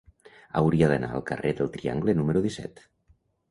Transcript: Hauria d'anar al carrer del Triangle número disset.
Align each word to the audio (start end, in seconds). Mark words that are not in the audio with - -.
Hauria 0.61 0.87
d'anar 0.91 1.09
al 1.17 1.27
carrer 1.27 1.53
del 1.61 1.71
Triangle 1.77 2.19
número 2.23 2.45
disset. 2.49 2.85